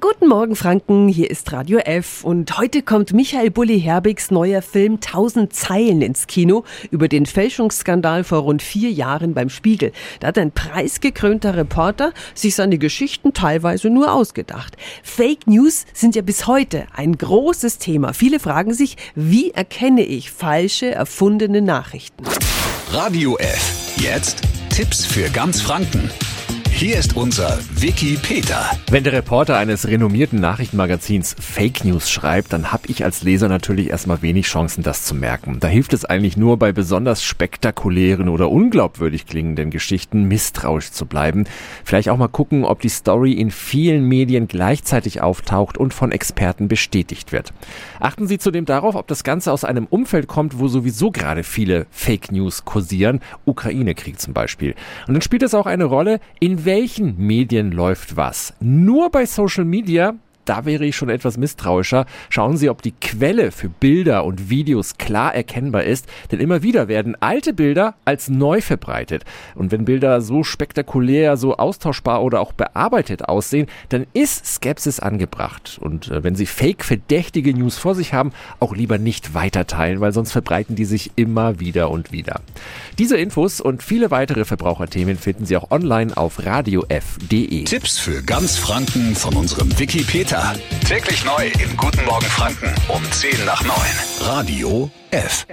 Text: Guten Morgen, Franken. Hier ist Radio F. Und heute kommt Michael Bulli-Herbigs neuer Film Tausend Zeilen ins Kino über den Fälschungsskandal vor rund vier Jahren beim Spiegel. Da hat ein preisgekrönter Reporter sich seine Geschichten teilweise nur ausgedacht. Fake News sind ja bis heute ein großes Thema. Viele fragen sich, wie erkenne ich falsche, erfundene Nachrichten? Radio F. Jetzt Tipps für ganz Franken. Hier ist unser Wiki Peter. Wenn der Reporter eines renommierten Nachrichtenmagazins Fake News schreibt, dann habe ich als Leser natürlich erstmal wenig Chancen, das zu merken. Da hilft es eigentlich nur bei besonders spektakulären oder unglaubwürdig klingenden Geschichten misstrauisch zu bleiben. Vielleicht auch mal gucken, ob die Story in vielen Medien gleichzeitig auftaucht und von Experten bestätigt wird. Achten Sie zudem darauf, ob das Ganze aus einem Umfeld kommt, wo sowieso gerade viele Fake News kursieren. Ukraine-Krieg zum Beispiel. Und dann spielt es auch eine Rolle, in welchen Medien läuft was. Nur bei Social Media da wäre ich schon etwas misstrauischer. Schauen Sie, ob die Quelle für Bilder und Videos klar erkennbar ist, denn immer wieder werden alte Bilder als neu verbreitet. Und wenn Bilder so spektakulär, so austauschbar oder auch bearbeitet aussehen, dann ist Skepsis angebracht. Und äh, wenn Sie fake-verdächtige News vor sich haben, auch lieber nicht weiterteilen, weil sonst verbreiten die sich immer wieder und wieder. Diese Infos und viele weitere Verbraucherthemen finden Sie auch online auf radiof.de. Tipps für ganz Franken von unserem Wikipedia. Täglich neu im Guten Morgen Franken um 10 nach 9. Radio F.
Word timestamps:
Guten 0.00 0.26
Morgen, 0.26 0.56
Franken. 0.56 1.06
Hier 1.06 1.30
ist 1.30 1.52
Radio 1.52 1.78
F. 1.78 2.24
Und 2.24 2.58
heute 2.58 2.82
kommt 2.82 3.12
Michael 3.12 3.52
Bulli-Herbigs 3.52 4.32
neuer 4.32 4.60
Film 4.60 5.00
Tausend 5.00 5.54
Zeilen 5.54 6.02
ins 6.02 6.26
Kino 6.26 6.64
über 6.90 7.06
den 7.06 7.26
Fälschungsskandal 7.26 8.24
vor 8.24 8.40
rund 8.40 8.60
vier 8.60 8.90
Jahren 8.90 9.34
beim 9.34 9.48
Spiegel. 9.48 9.92
Da 10.18 10.28
hat 10.28 10.38
ein 10.38 10.50
preisgekrönter 10.50 11.54
Reporter 11.54 12.12
sich 12.34 12.56
seine 12.56 12.78
Geschichten 12.78 13.34
teilweise 13.34 13.88
nur 13.88 14.12
ausgedacht. 14.12 14.76
Fake 15.04 15.46
News 15.46 15.84
sind 15.92 16.16
ja 16.16 16.22
bis 16.22 16.48
heute 16.48 16.86
ein 16.92 17.16
großes 17.16 17.78
Thema. 17.78 18.14
Viele 18.14 18.40
fragen 18.40 18.74
sich, 18.74 18.96
wie 19.14 19.52
erkenne 19.52 20.02
ich 20.02 20.32
falsche, 20.32 20.90
erfundene 20.90 21.62
Nachrichten? 21.62 22.24
Radio 22.90 23.36
F. 23.38 23.94
Jetzt 23.98 24.42
Tipps 24.70 25.06
für 25.06 25.30
ganz 25.30 25.60
Franken. 25.60 26.10
Hier 26.76 26.98
ist 26.98 27.16
unser 27.16 27.60
Wiki 27.76 28.18
Peter. 28.20 28.68
Wenn 28.90 29.04
der 29.04 29.12
Reporter 29.12 29.56
eines 29.56 29.86
renommierten 29.86 30.40
Nachrichtenmagazins 30.40 31.36
Fake 31.38 31.84
News 31.84 32.10
schreibt, 32.10 32.52
dann 32.52 32.72
habe 32.72 32.88
ich 32.88 33.04
als 33.04 33.22
Leser 33.22 33.48
natürlich 33.48 33.90
erstmal 33.90 34.22
wenig 34.22 34.46
Chancen, 34.46 34.82
das 34.82 35.04
zu 35.04 35.14
merken. 35.14 35.60
Da 35.60 35.68
hilft 35.68 35.92
es 35.92 36.04
eigentlich 36.04 36.36
nur 36.36 36.58
bei 36.58 36.72
besonders 36.72 37.22
spektakulären 37.22 38.28
oder 38.28 38.50
unglaubwürdig 38.50 39.24
klingenden 39.26 39.70
Geschichten 39.70 40.24
misstrauisch 40.24 40.90
zu 40.90 41.06
bleiben. 41.06 41.44
Vielleicht 41.84 42.08
auch 42.08 42.16
mal 42.16 42.26
gucken, 42.26 42.64
ob 42.64 42.80
die 42.80 42.88
Story 42.88 43.34
in 43.34 43.52
vielen 43.52 44.02
Medien 44.02 44.48
gleichzeitig 44.48 45.20
auftaucht 45.20 45.78
und 45.78 45.94
von 45.94 46.10
Experten 46.10 46.66
bestätigt 46.66 47.30
wird. 47.30 47.52
Achten 48.00 48.26
Sie 48.26 48.38
zudem 48.38 48.64
darauf, 48.64 48.96
ob 48.96 49.06
das 49.06 49.22
Ganze 49.22 49.52
aus 49.52 49.64
einem 49.64 49.86
Umfeld 49.86 50.26
kommt, 50.26 50.58
wo 50.58 50.66
sowieso 50.66 51.12
gerade 51.12 51.44
viele 51.44 51.86
Fake 51.92 52.32
News 52.32 52.64
kursieren. 52.64 53.20
Ukraine-Krieg 53.44 54.20
zum 54.20 54.34
Beispiel. 54.34 54.74
Und 55.06 55.14
dann 55.14 55.22
spielt 55.22 55.44
es 55.44 55.54
auch 55.54 55.66
eine 55.66 55.84
Rolle, 55.84 56.18
in 56.40 56.63
welchen 56.64 57.16
Medien 57.18 57.72
läuft 57.72 58.16
was. 58.16 58.54
Nur 58.60 59.10
bei 59.10 59.26
Social 59.26 59.64
Media 59.64 60.14
da 60.44 60.64
wäre 60.64 60.84
ich 60.84 60.96
schon 60.96 61.08
etwas 61.08 61.36
misstrauischer. 61.36 62.06
Schauen 62.30 62.56
Sie, 62.56 62.68
ob 62.68 62.82
die 62.82 62.92
Quelle 62.92 63.50
für 63.50 63.68
Bilder 63.68 64.24
und 64.24 64.50
Videos 64.50 64.98
klar 64.98 65.34
erkennbar 65.34 65.84
ist, 65.84 66.06
denn 66.30 66.40
immer 66.40 66.62
wieder 66.62 66.88
werden 66.88 67.16
alte 67.20 67.52
Bilder 67.52 67.94
als 68.04 68.28
neu 68.28 68.60
verbreitet. 68.60 69.24
Und 69.54 69.72
wenn 69.72 69.84
Bilder 69.84 70.20
so 70.20 70.42
spektakulär, 70.42 71.36
so 71.36 71.56
austauschbar 71.56 72.22
oder 72.22 72.40
auch 72.40 72.52
bearbeitet 72.52 73.28
aussehen, 73.28 73.66
dann 73.88 74.06
ist 74.12 74.46
Skepsis 74.46 75.00
angebracht. 75.00 75.78
Und 75.80 76.10
äh, 76.10 76.22
wenn 76.22 76.34
Sie 76.34 76.46
fake-verdächtige 76.46 77.54
News 77.54 77.78
vor 77.78 77.94
sich 77.94 78.12
haben, 78.12 78.32
auch 78.60 78.74
lieber 78.74 78.98
nicht 78.98 79.34
weiterteilen, 79.34 80.00
weil 80.00 80.12
sonst 80.12 80.32
verbreiten 80.32 80.76
die 80.76 80.84
sich 80.84 81.12
immer 81.16 81.60
wieder 81.60 81.90
und 81.90 82.12
wieder. 82.12 82.40
Diese 82.98 83.16
Infos 83.16 83.60
und 83.60 83.82
viele 83.82 84.10
weitere 84.10 84.44
Verbraucherthemen 84.44 85.16
finden 85.16 85.46
Sie 85.46 85.56
auch 85.56 85.70
online 85.70 86.16
auf 86.16 86.44
radiof.de. 86.44 87.64
Tipps 87.64 87.98
für 87.98 88.22
ganz 88.22 88.56
Franken 88.56 89.14
von 89.14 89.34
unserem 89.34 89.78
Wikipedia. 89.78 90.33
Täglich 90.88 91.24
neu 91.24 91.46
im 91.62 91.76
Guten 91.76 92.04
Morgen 92.06 92.26
Franken 92.26 92.74
um 92.88 93.00
10 93.12 93.44
nach 93.44 93.62
9. 93.62 93.72
Radio 94.22 94.90
F. 95.12 95.46